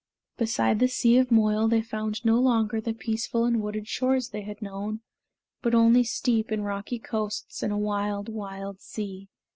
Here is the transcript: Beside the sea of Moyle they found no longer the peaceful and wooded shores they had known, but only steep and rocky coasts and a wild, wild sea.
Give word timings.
Beside 0.35 0.79
the 0.79 0.87
sea 0.87 1.19
of 1.19 1.29
Moyle 1.29 1.67
they 1.67 1.83
found 1.83 2.25
no 2.25 2.39
longer 2.39 2.81
the 2.81 2.91
peaceful 2.91 3.45
and 3.45 3.61
wooded 3.61 3.87
shores 3.87 4.29
they 4.29 4.41
had 4.41 4.59
known, 4.59 5.01
but 5.61 5.75
only 5.75 6.03
steep 6.03 6.49
and 6.49 6.65
rocky 6.65 6.97
coasts 6.97 7.61
and 7.61 7.71
a 7.71 7.77
wild, 7.77 8.27
wild 8.27 8.79
sea. 8.81 9.27